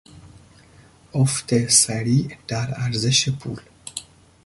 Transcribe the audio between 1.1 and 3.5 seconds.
افت سریع در ارزش